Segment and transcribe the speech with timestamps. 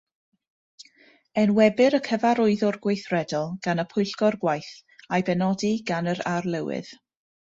[1.41, 4.71] Enwebir y Cyfarwyddwr Gweithredol gan y Pwyllgor Gwaith
[5.17, 6.91] a'i benodi gan yr Arlywydd.